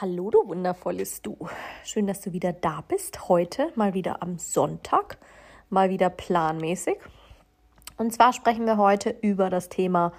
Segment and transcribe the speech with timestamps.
[0.00, 1.36] Hallo, du wundervolles Du.
[1.82, 3.28] Schön, dass du wieder da bist.
[3.28, 5.18] Heute mal wieder am Sonntag,
[5.70, 6.98] mal wieder planmäßig.
[7.96, 10.12] Und zwar sprechen wir heute über das Thema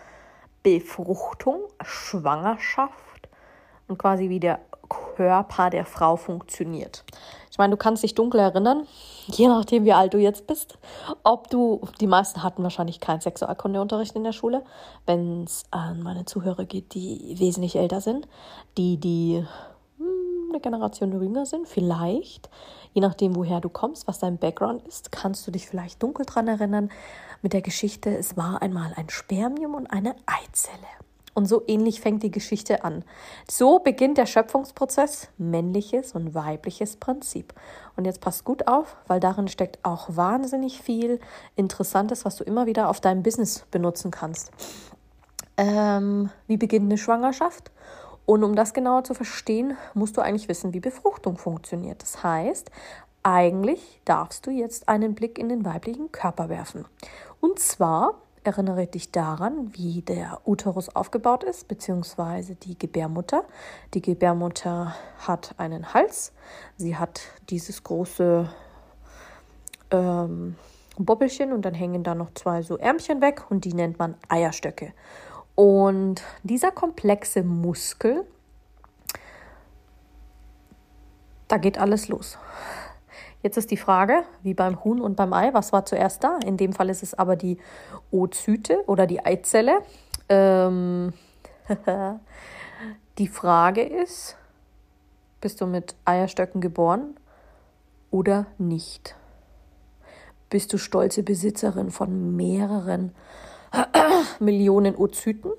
[0.63, 3.29] Befruchtung, Schwangerschaft
[3.87, 7.05] und quasi wie der Körper der Frau funktioniert.
[7.59, 8.87] Ich meine, du kannst dich dunkel erinnern,
[9.27, 10.77] je nachdem, wie alt du jetzt bist,
[11.25, 14.63] ob du, die meisten hatten wahrscheinlich keinen Sexualkundeunterricht in der Schule,
[15.05, 18.29] wenn es an meine Zuhörer geht, die wesentlich älter sind,
[18.77, 19.45] die, die
[19.97, 22.49] hm, eine Generation jünger sind, vielleicht,
[22.93, 26.47] je nachdem, woher du kommst, was dein Background ist, kannst du dich vielleicht dunkel dran
[26.47, 26.89] erinnern
[27.41, 30.87] mit der Geschichte, es war einmal ein Spermium und eine Eizelle.
[31.33, 33.03] Und so ähnlich fängt die Geschichte an.
[33.49, 37.53] So beginnt der Schöpfungsprozess, männliches und weibliches Prinzip.
[37.95, 41.19] Und jetzt passt gut auf, weil darin steckt auch wahnsinnig viel
[41.55, 44.51] Interessantes, was du immer wieder auf deinem Business benutzen kannst.
[45.57, 47.71] Ähm, wie beginnt eine Schwangerschaft?
[48.25, 52.01] Und um das genauer zu verstehen, musst du eigentlich wissen, wie Befruchtung funktioniert.
[52.01, 52.69] Das heißt,
[53.23, 56.85] eigentlich darfst du jetzt einen Blick in den weiblichen Körper werfen.
[57.41, 58.13] Und zwar
[58.43, 63.43] Erinnere dich daran, wie der Uterus aufgebaut ist, beziehungsweise die Gebärmutter.
[63.93, 66.31] Die Gebärmutter hat einen Hals.
[66.77, 68.49] Sie hat dieses große
[69.91, 70.55] ähm,
[70.97, 74.93] Bobbelchen und dann hängen da noch zwei so Ärmchen weg und die nennt man Eierstöcke.
[75.55, 78.25] Und dieser komplexe Muskel,
[81.49, 82.37] da geht alles los.
[83.41, 86.37] Jetzt ist die Frage, wie beim Huhn und beim Ei, was war zuerst da?
[86.45, 87.57] In dem Fall ist es aber die
[88.11, 89.79] Oozyte oder die Eizelle.
[90.27, 91.13] Ähm
[93.17, 94.35] die Frage ist,
[95.39, 97.15] bist du mit Eierstöcken geboren
[98.11, 99.15] oder nicht?
[100.49, 103.13] Bist du stolze Besitzerin von mehreren
[104.39, 105.51] Millionen Oozyten?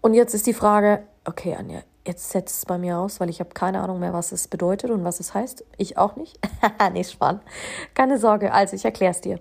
[0.00, 3.40] Und jetzt ist die Frage, okay, Anja, jetzt setzt es bei mir aus, weil ich
[3.40, 5.64] habe keine Ahnung mehr, was es bedeutet und was es heißt.
[5.76, 6.38] Ich auch nicht.
[6.92, 7.42] nee, spannend.
[7.94, 9.38] Keine Sorge, also ich erkläre es dir.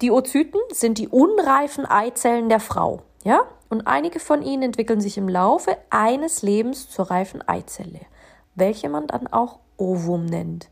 [0.00, 3.42] Die Oozyten sind die unreifen Eizellen der Frau, ja?
[3.68, 8.00] Und einige von ihnen entwickeln sich im Laufe eines Lebens zur reifen Eizelle,
[8.54, 10.68] welche man dann auch Ovum nennt.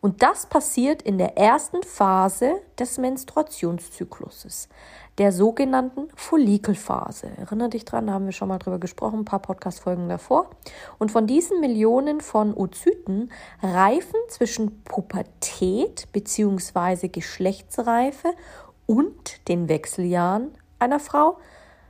[0.00, 4.70] Und das passiert in der ersten Phase des Menstruationszykluses
[5.20, 7.28] der sogenannten Follikelphase.
[7.36, 10.48] Erinnere dich dran, da haben wir schon mal drüber gesprochen, ein paar Podcast-Folgen davor.
[10.98, 13.30] Und von diesen Millionen von Oozyten
[13.62, 17.08] reifen zwischen Pubertät bzw.
[17.08, 18.32] Geschlechtsreife
[18.86, 21.36] und den Wechseljahren einer Frau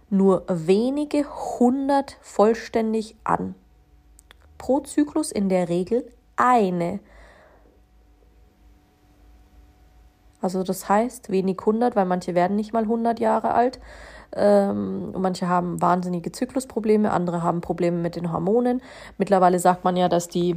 [0.08, 1.24] nur wenige
[1.60, 3.54] hundert vollständig an.
[4.58, 6.04] Pro Zyklus in der Regel
[6.34, 6.98] eine
[10.40, 13.80] Also das heißt wenig 100, weil manche werden nicht mal 100 Jahre alt.
[14.32, 18.80] Ähm, manche haben wahnsinnige Zyklusprobleme, andere haben Probleme mit den Hormonen.
[19.18, 20.56] Mittlerweile sagt man ja, dass die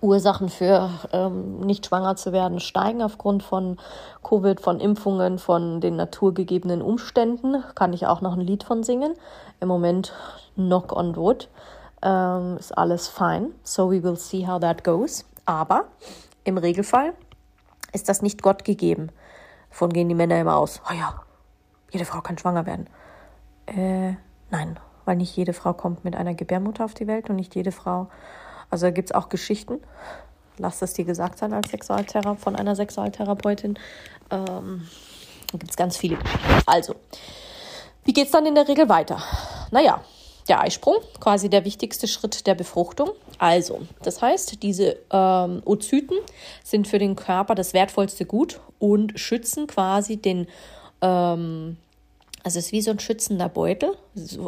[0.00, 3.78] Ursachen für ähm, nicht schwanger zu werden steigen aufgrund von
[4.22, 7.64] Covid, von Impfungen, von den naturgegebenen Umständen.
[7.74, 9.14] Kann ich auch noch ein Lied von singen.
[9.60, 10.12] Im Moment
[10.54, 11.48] knock on wood.
[12.02, 13.52] Ähm, ist alles fein.
[13.62, 15.24] So we will see how that goes.
[15.46, 15.86] Aber
[16.44, 17.14] im Regelfall
[17.94, 19.10] ist das nicht Gott gegeben.
[19.70, 20.82] Davon gehen die Männer immer aus.
[20.90, 21.22] Oh ja,
[21.90, 22.88] jede Frau kann schwanger werden.
[23.66, 24.14] Äh,
[24.50, 27.72] nein, weil nicht jede Frau kommt mit einer Gebärmutter auf die Welt und nicht jede
[27.72, 28.08] Frau.
[28.70, 29.80] Also gibt es auch Geschichten.
[30.58, 33.78] Lass es dir gesagt sein als Sexualtherapeut von einer Sexualtherapeutin.
[34.30, 34.86] Ähm,
[35.50, 36.18] gibt es ganz viele.
[36.66, 36.94] Also,
[38.04, 39.22] wie geht es dann in der Regel weiter?
[39.70, 40.00] Naja,
[40.48, 43.10] der Eisprung, quasi der wichtigste Schritt der Befruchtung.
[43.38, 46.18] Also, das heißt, diese ähm, Oozyten
[46.62, 50.46] sind für den Körper das wertvollste Gut und schützen quasi den,
[51.00, 51.76] ähm,
[52.42, 53.96] also es ist wie so ein schützender Beutel,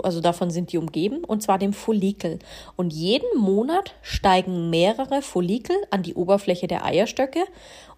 [0.02, 2.38] also davon sind die umgeben, und zwar dem Follikel.
[2.76, 7.44] Und jeden Monat steigen mehrere Follikel an die Oberfläche der Eierstöcke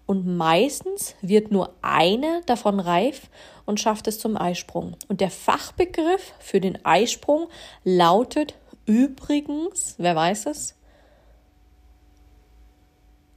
[0.09, 3.29] und meistens wird nur eine davon reif
[3.67, 4.95] und schafft es zum Eisprung.
[5.07, 7.47] Und der Fachbegriff für den Eisprung
[7.83, 8.55] lautet
[8.87, 10.73] übrigens, wer weiß es?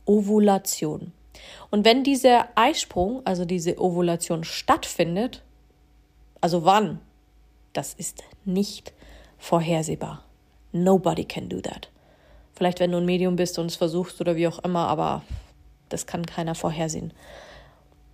[0.07, 1.13] Ovulation.
[1.71, 5.43] Und wenn dieser Eisprung, also diese Ovulation stattfindet,
[6.41, 7.01] also wann,
[7.75, 8.95] das ist nicht
[9.37, 10.25] vorhersehbar.
[10.73, 11.91] Nobody can do that.
[12.55, 15.21] Vielleicht, wenn du ein Medium bist und es versuchst oder wie auch immer, aber
[15.93, 17.13] das kann keiner vorhersehen.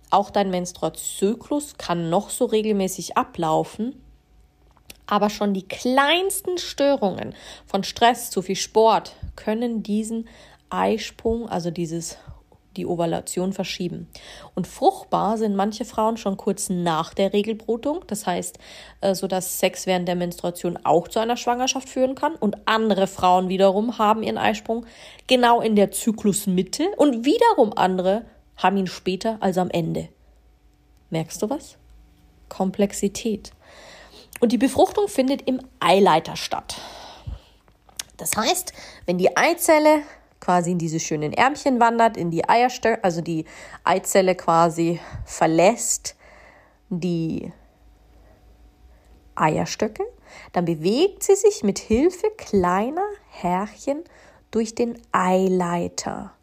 [0.09, 4.01] Auch dein Menstruationszyklus kann noch so regelmäßig ablaufen,
[5.05, 7.35] aber schon die kleinsten Störungen
[7.65, 10.27] von Stress, zu viel Sport können diesen
[10.69, 12.17] Eisprung, also dieses
[12.79, 14.07] die Ovulation verschieben.
[14.55, 18.57] Und fruchtbar sind manche Frauen schon kurz nach der Regelblutung, das heißt,
[19.01, 22.35] äh, so dass Sex während der Menstruation auch zu einer Schwangerschaft führen kann.
[22.35, 24.85] Und andere Frauen wiederum haben ihren Eisprung
[25.27, 28.25] genau in der Zyklusmitte und wiederum andere
[28.57, 30.09] haben ihn später als am Ende.
[31.09, 31.77] Merkst du was?
[32.49, 33.51] Komplexität.
[34.39, 36.77] Und die Befruchtung findet im Eileiter statt.
[38.17, 38.73] Das heißt,
[39.05, 40.01] wenn die Eizelle
[40.39, 43.45] quasi in diese schönen Ärmchen wandert, in die Eierstöcke, also die
[43.83, 46.15] Eizelle quasi verlässt
[46.89, 47.51] die
[49.35, 50.03] Eierstöcke,
[50.53, 54.03] dann bewegt sie sich mit Hilfe kleiner Härchen
[54.51, 56.33] durch den Eileiter.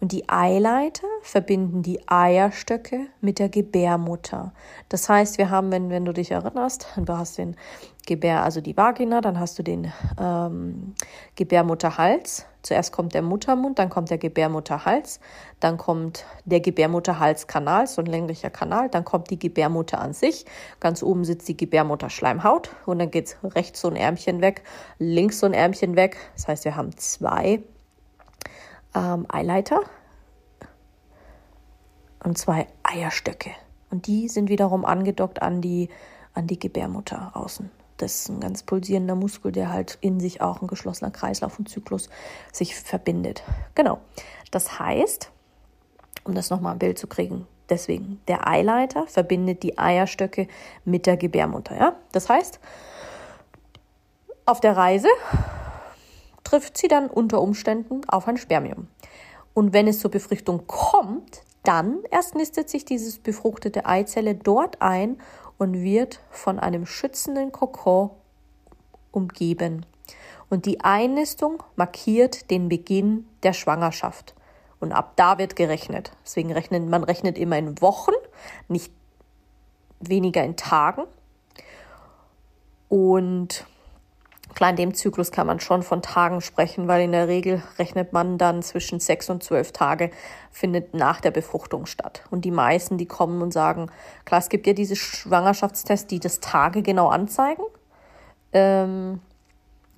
[0.00, 4.52] Und die Eileiter verbinden die Eierstöcke mit der Gebärmutter.
[4.88, 7.56] Das heißt, wir haben, wenn, wenn du dich erinnerst, du hast den
[8.06, 10.94] Gebär, also die Vagina, dann hast du den ähm,
[11.34, 12.46] Gebärmutterhals.
[12.62, 15.20] Zuerst kommt der Muttermund, dann kommt der Gebärmutterhals,
[15.60, 20.46] dann kommt der Gebärmutterhalskanal, so ein länglicher Kanal, dann kommt die Gebärmutter an sich.
[20.80, 24.62] Ganz oben sitzt die Gebärmutterschleimhaut und dann geht rechts so ein Ärmchen weg,
[24.98, 26.16] links so ein Ärmchen weg.
[26.34, 27.62] Das heißt, wir haben zwei
[28.98, 29.80] ähm, Eileiter
[32.24, 33.50] und zwei Eierstöcke.
[33.90, 35.88] Und die sind wiederum angedockt an die,
[36.34, 37.70] an die Gebärmutter außen.
[37.96, 41.68] Das ist ein ganz pulsierender Muskel, der halt in sich auch ein geschlossener Kreislauf und
[41.68, 42.08] Zyklus
[42.52, 43.42] sich verbindet.
[43.74, 43.98] Genau.
[44.50, 45.30] Das heißt,
[46.24, 50.46] um das nochmal ein Bild zu kriegen, deswegen, der Eileiter verbindet die Eierstöcke
[50.84, 51.76] mit der Gebärmutter.
[51.76, 51.96] Ja?
[52.12, 52.60] Das heißt,
[54.46, 55.08] auf der Reise
[56.48, 58.88] trifft sie dann unter Umständen auf ein Spermium.
[59.52, 65.20] Und wenn es zur Befruchtung kommt, dann erst nistet sich dieses befruchtete Eizelle dort ein
[65.58, 68.10] und wird von einem schützenden Kokon
[69.12, 69.84] umgeben.
[70.48, 74.34] Und die Einnistung markiert den Beginn der Schwangerschaft.
[74.80, 76.12] Und ab da wird gerechnet.
[76.24, 78.14] Deswegen rechnet man rechnet immer in Wochen,
[78.68, 78.90] nicht
[80.00, 81.02] weniger in Tagen.
[82.88, 83.66] Und
[84.54, 88.12] Klar, in dem Zyklus kann man schon von Tagen sprechen, weil in der Regel rechnet
[88.12, 90.10] man dann zwischen sechs und zwölf Tage
[90.50, 92.24] findet nach der Befruchtung statt.
[92.30, 93.90] Und die meisten, die kommen und sagen,
[94.24, 97.62] klar, es gibt ja diese Schwangerschaftstests, die das Tage genau anzeigen.
[98.52, 99.20] Ähm,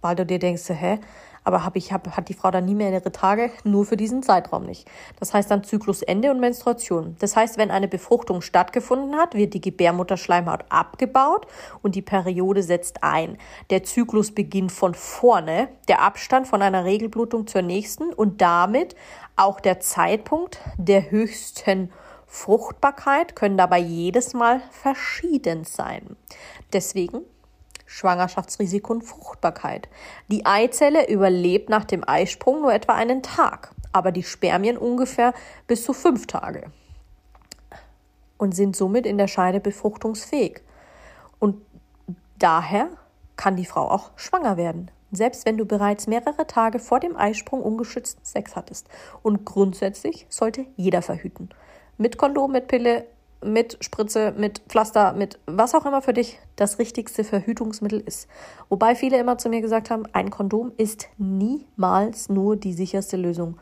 [0.02, 0.98] weil du dir denkst, hä,
[1.44, 3.50] aber hab ich, hab, hat die Frau dann nie mehr ihre Tage?
[3.64, 4.88] Nur für diesen Zeitraum nicht.
[5.18, 7.16] Das heißt dann Zyklusende und Menstruation.
[7.18, 11.46] Das heißt, wenn eine Befruchtung stattgefunden hat, wird die Gebärmutterschleimhaut abgebaut
[11.82, 13.38] und die Periode setzt ein.
[13.70, 18.94] Der Zyklus beginnt von vorne, der Abstand von einer Regelblutung zur nächsten und damit
[19.34, 21.90] auch der Zeitpunkt der höchsten
[22.26, 26.16] Fruchtbarkeit können dabei jedes Mal verschieden sein.
[26.72, 27.22] Deswegen
[27.92, 29.88] Schwangerschaftsrisiko und Fruchtbarkeit.
[30.28, 35.34] Die Eizelle überlebt nach dem Eisprung nur etwa einen Tag, aber die Spermien ungefähr
[35.66, 36.72] bis zu fünf Tage
[38.38, 40.62] und sind somit in der Scheide befruchtungsfähig.
[41.38, 41.60] Und
[42.38, 42.88] daher
[43.36, 47.62] kann die Frau auch schwanger werden, selbst wenn du bereits mehrere Tage vor dem Eisprung
[47.62, 48.88] ungeschützten Sex hattest.
[49.22, 51.50] Und grundsätzlich sollte jeder verhüten.
[51.98, 53.04] Mit Kondom, mit Pille,
[53.44, 58.28] mit Spritze, mit Pflaster, mit was auch immer für dich das richtigste Verhütungsmittel ist.
[58.68, 63.58] Wobei viele immer zu mir gesagt haben, ein Kondom ist niemals nur die sicherste Lösung.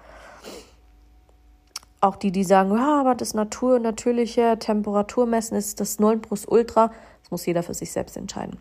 [2.00, 6.92] Auch die, die sagen, ja, aber das Natur, natürliche Temperaturmessen ist das 9 plus Ultra.
[7.22, 8.58] Das muss jeder für sich selbst entscheiden.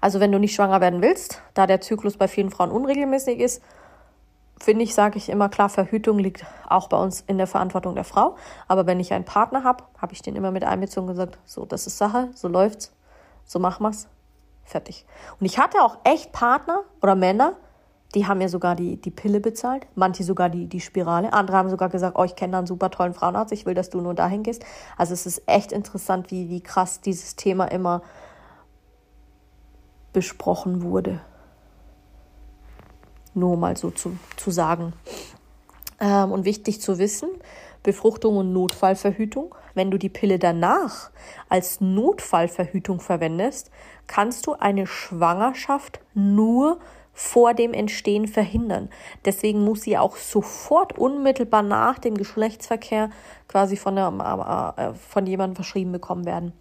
[0.00, 3.62] Also wenn du nicht schwanger werden willst, da der Zyklus bei vielen Frauen unregelmäßig ist,
[4.58, 8.04] finde ich, sage ich immer klar, Verhütung liegt auch bei uns in der Verantwortung der
[8.04, 8.36] Frau.
[8.68, 11.64] Aber wenn ich einen Partner habe, habe ich den immer mit einbezogen und gesagt, so,
[11.64, 12.92] das ist Sache, so läuft's,
[13.44, 14.08] so machen wir's,
[14.64, 15.06] fertig.
[15.38, 17.54] Und ich hatte auch echt Partner oder Männer,
[18.14, 21.32] die haben mir sogar die, die Pille bezahlt, manche sogar die, die Spirale.
[21.32, 23.90] Andere haben sogar gesagt, oh, ich kenne da einen super tollen Frauenarzt, ich will, dass
[23.90, 24.64] du nur dahin gehst.
[24.96, 28.02] Also es ist echt interessant, wie, wie krass dieses Thema immer
[30.12, 31.20] besprochen wurde.
[33.36, 34.94] Nur mal so zu, zu sagen.
[36.00, 37.28] Ähm, und wichtig zu wissen,
[37.82, 39.54] Befruchtung und Notfallverhütung.
[39.74, 41.10] Wenn du die Pille danach
[41.48, 43.70] als Notfallverhütung verwendest,
[44.06, 46.78] kannst du eine Schwangerschaft nur
[47.12, 48.90] vor dem Entstehen verhindern.
[49.24, 53.10] Deswegen muss sie auch sofort unmittelbar nach dem Geschlechtsverkehr
[53.48, 56.52] quasi von, der, äh, von jemandem verschrieben bekommen werden.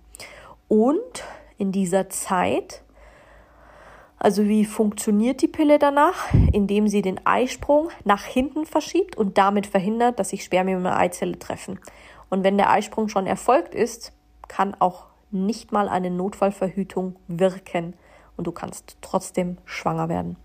[0.67, 1.23] Und
[1.57, 2.84] in dieser Zeit
[4.17, 6.33] also wie funktioniert die Pille danach?
[6.51, 11.37] Indem sie den Eisprung nach hinten verschiebt und damit verhindert, dass sich Spermien und Eizelle
[11.37, 11.79] treffen.
[12.29, 14.13] Und wenn der Eisprung schon erfolgt ist,
[14.47, 17.93] kann auch nicht mal eine Notfallverhütung wirken
[18.37, 20.37] und du kannst trotzdem schwanger werden.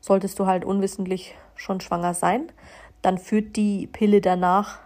[0.00, 2.50] Solltest du halt unwissentlich schon schwanger sein,
[3.02, 4.78] dann führt die Pille danach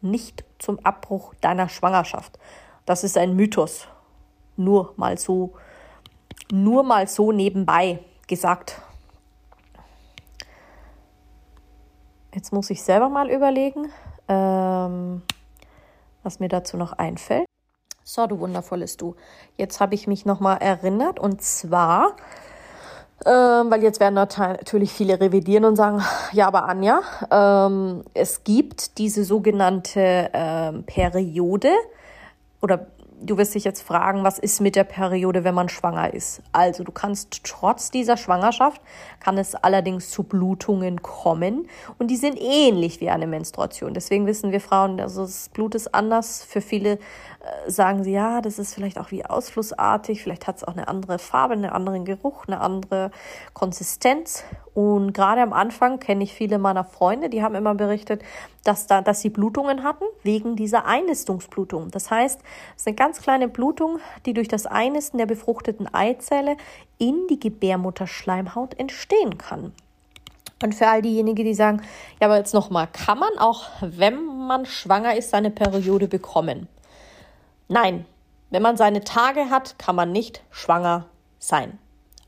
[0.00, 2.38] nicht zum Abbruch deiner Schwangerschaft.
[2.84, 3.88] Das ist ein Mythos.
[4.56, 5.54] Nur mal so
[6.50, 8.80] nur mal so nebenbei gesagt.
[12.34, 13.90] Jetzt muss ich selber mal überlegen,
[14.28, 15.22] ähm,
[16.22, 17.46] was mir dazu noch einfällt.
[18.04, 19.16] So, du wundervolles Du.
[19.56, 22.14] Jetzt habe ich mich nochmal erinnert und zwar,
[23.24, 26.02] ähm, weil jetzt werden natürlich viele revidieren und sagen,
[26.32, 27.00] ja, aber Anja,
[27.30, 31.70] ähm, es gibt diese sogenannte ähm, Periode
[32.60, 32.86] oder
[33.20, 36.42] du wirst dich jetzt fragen, was ist mit der Periode, wenn man schwanger ist?
[36.52, 38.80] Also du kannst trotz dieser Schwangerschaft,
[39.20, 41.68] kann es allerdings zu Blutungen kommen
[41.98, 43.94] und die sind ähnlich wie eine Menstruation.
[43.94, 46.44] Deswegen wissen wir Frauen, also das Blut ist anders.
[46.44, 46.98] Für viele äh,
[47.70, 51.18] sagen sie, ja, das ist vielleicht auch wie ausflussartig, vielleicht hat es auch eine andere
[51.18, 53.10] Farbe, einen anderen Geruch, eine andere
[53.54, 54.44] Konsistenz
[54.76, 58.20] und gerade am Anfang kenne ich viele meiner Freunde, die haben immer berichtet,
[58.62, 61.90] dass, da, dass sie Blutungen hatten wegen dieser Einnistungsblutung.
[61.90, 62.42] Das heißt,
[62.74, 66.58] es ist eine ganz kleine Blutung, die durch das Einnisten der befruchteten Eizelle
[66.98, 69.72] in die Gebärmutterschleimhaut entstehen kann.
[70.62, 71.80] Und für all diejenigen, die sagen,
[72.20, 76.68] ja, aber jetzt nochmal, kann man auch, wenn man schwanger ist, seine Periode bekommen?
[77.68, 78.04] Nein,
[78.50, 81.06] wenn man seine Tage hat, kann man nicht schwanger
[81.38, 81.78] sein.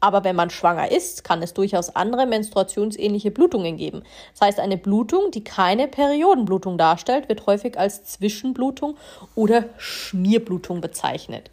[0.00, 4.02] Aber wenn man schwanger ist, kann es durchaus andere menstruationsähnliche Blutungen geben.
[4.33, 8.97] Das heißt, eine Blutung, die keine Periodenblutung darstellt, wird häufig als Zwischenblutung
[9.35, 11.50] oder Schmierblutung bezeichnet.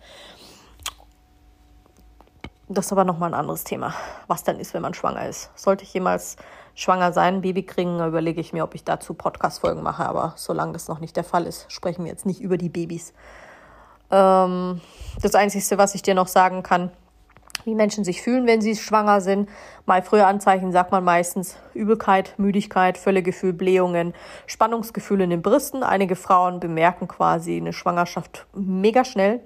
[2.67, 3.93] Das ist aber nochmal ein anderes Thema,
[4.27, 5.51] was dann ist, wenn man schwanger ist.
[5.55, 6.35] Sollte ich jemals
[6.73, 10.05] schwanger sein, Baby kriegen, überlege ich mir, ob ich dazu Podcast-Folgen mache.
[10.05, 13.13] Aber solange das noch nicht der Fall ist, sprechen wir jetzt nicht über die Babys.
[14.11, 14.81] Ähm,
[15.21, 16.91] das Einzige, was ich dir noch sagen kann,
[17.63, 19.49] wie Menschen sich fühlen, wenn sie schwanger sind.
[19.85, 24.13] Mal frühe Anzeichen sagt man meistens Übelkeit, Müdigkeit, Völlegefühl, Blähungen,
[24.45, 25.83] Spannungsgefühle in den Brüsten.
[25.83, 29.41] Einige Frauen bemerken quasi eine Schwangerschaft mega schnell.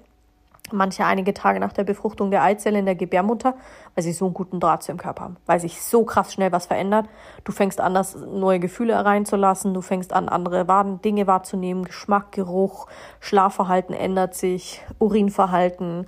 [0.72, 3.56] Manche einige Tage nach der Befruchtung der Eizelle in der Gebärmutter,
[3.96, 6.52] weil sie so einen guten Draht zu dem Körper haben, weil sich so krass schnell
[6.52, 7.08] was verändert.
[7.44, 10.66] Du fängst an, das neue Gefühle reinzulassen, du fängst an, andere
[11.04, 12.88] Dinge wahrzunehmen, Geschmack, Geruch,
[13.20, 16.06] Schlafverhalten ändert sich, Urinverhalten,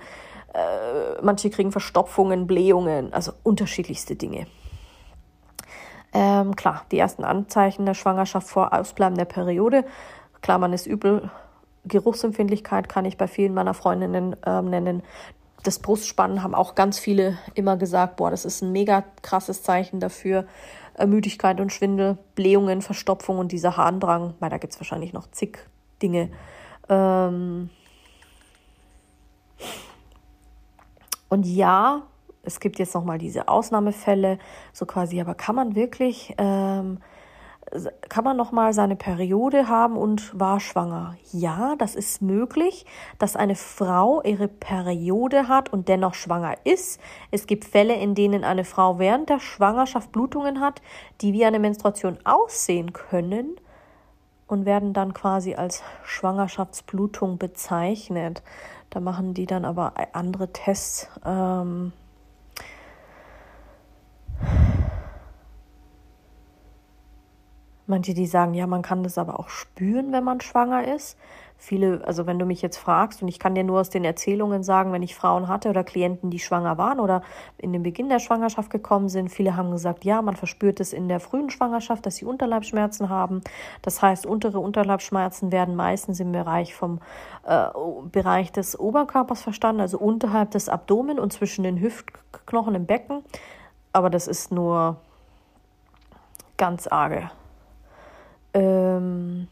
[0.54, 4.46] äh, manche kriegen Verstopfungen, Blähungen, also unterschiedlichste Dinge.
[6.12, 9.84] Ähm, klar, die ersten Anzeichen der Schwangerschaft vor Ausbleiben der Periode.
[10.42, 11.30] Klar, man ist übel.
[11.84, 15.02] Geruchsempfindlichkeit kann ich bei vielen meiner Freundinnen ähm, nennen.
[15.62, 20.00] Das Brustspannen haben auch ganz viele immer gesagt, boah, das ist ein mega krasses Zeichen
[20.00, 20.44] dafür.
[21.06, 25.58] Müdigkeit und Schwindel, Blähungen, Verstopfung und dieser Harndrang, weil da gibt es wahrscheinlich noch zig
[26.02, 26.28] Dinge.
[26.88, 27.70] Ähm,
[31.32, 32.02] Und ja,
[32.42, 34.36] es gibt jetzt nochmal diese Ausnahmefälle,
[34.74, 36.98] so quasi, aber kann man wirklich, ähm,
[38.10, 41.16] kann man nochmal seine Periode haben und war schwanger?
[41.32, 42.84] Ja, das ist möglich,
[43.18, 47.00] dass eine Frau ihre Periode hat und dennoch schwanger ist.
[47.30, 50.82] Es gibt Fälle, in denen eine Frau während der Schwangerschaft Blutungen hat,
[51.22, 53.56] die wie eine Menstruation aussehen können
[54.48, 58.42] und werden dann quasi als Schwangerschaftsblutung bezeichnet.
[58.92, 61.08] Da machen die dann aber andere Tests.
[61.24, 61.92] Ähm
[67.86, 71.18] Manche, die sagen, ja, man kann das aber auch spüren, wenn man schwanger ist.
[71.62, 74.64] Viele, also wenn du mich jetzt fragst, und ich kann dir nur aus den Erzählungen
[74.64, 77.22] sagen, wenn ich Frauen hatte oder Klienten, die schwanger waren oder
[77.56, 81.08] in den Beginn der Schwangerschaft gekommen sind, viele haben gesagt, ja, man verspürt es in
[81.08, 83.42] der frühen Schwangerschaft, dass sie Unterleibsschmerzen haben.
[83.80, 86.98] Das heißt, untere Unterleibsschmerzen werden meistens im Bereich vom
[87.44, 87.68] äh,
[88.10, 93.22] Bereich des Oberkörpers verstanden, also unterhalb des Abdomen und zwischen den Hüftknochen im Becken.
[93.92, 94.96] Aber das ist nur
[96.56, 97.30] ganz arge.
[98.52, 99.46] Ähm,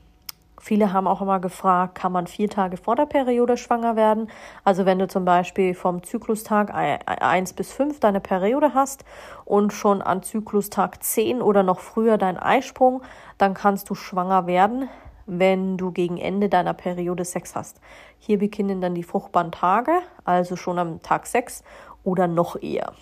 [0.63, 4.31] Viele haben auch immer gefragt, kann man vier Tage vor der Periode schwanger werden?
[4.63, 9.07] Also wenn du zum Beispiel vom Zyklustag 1 bis 5 deine Periode hast
[9.47, 13.01] und schon an Zyklustag 10 oder noch früher dein Eisprung,
[13.39, 14.91] dann kannst du schwanger werden,
[15.25, 17.81] wenn du gegen Ende deiner Periode Sex hast.
[18.19, 19.93] Hier beginnen dann die fruchtbaren Tage,
[20.25, 21.65] also schon am Tag 6
[22.05, 22.93] oder noch eher.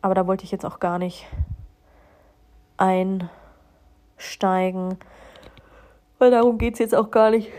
[0.00, 1.26] Aber da wollte ich jetzt auch gar nicht
[2.78, 3.28] einsteigen
[6.22, 7.50] weil darum geht es jetzt auch gar nicht.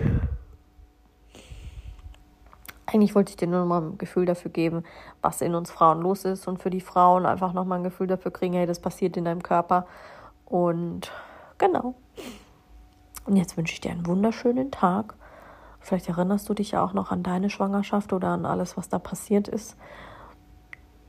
[2.86, 4.86] Eigentlich wollte ich dir nur mal ein Gefühl dafür geben,
[5.22, 8.32] was in uns Frauen los ist und für die Frauen einfach nochmal ein Gefühl dafür
[8.32, 9.86] kriegen, hey, das passiert in deinem Körper.
[10.46, 11.12] Und
[11.58, 11.96] genau.
[13.26, 15.16] Und jetzt wünsche ich dir einen wunderschönen Tag.
[15.82, 18.98] Vielleicht erinnerst du dich ja auch noch an deine Schwangerschaft oder an alles, was da
[18.98, 19.76] passiert ist.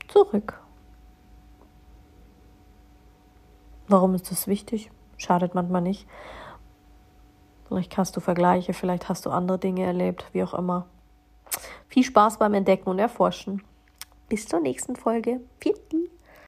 [0.09, 0.59] Zurück.
[3.87, 4.91] Warum ist das wichtig?
[5.15, 6.05] Schadet manchmal nicht.
[7.67, 10.85] Vielleicht hast du Vergleiche, vielleicht hast du andere Dinge erlebt, wie auch immer.
[11.87, 13.63] Viel Spaß beim Entdecken und Erforschen.
[14.29, 15.41] Bis zur nächsten Folge.
[15.59, 15.75] Viel